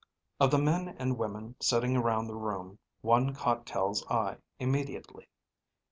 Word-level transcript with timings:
Of 0.39 0.49
the 0.49 0.57
men 0.57 0.95
and 0.97 1.15
women 1.19 1.55
sitting 1.59 1.95
around 1.95 2.25
the 2.25 2.33
room, 2.33 2.79
one 3.01 3.35
caught 3.35 3.67
Tel's 3.67 4.03
eye 4.07 4.37
immediately. 4.59 5.27